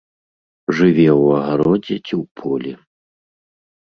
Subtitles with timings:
[0.77, 2.73] Жыве ў агародзе ці ў полі.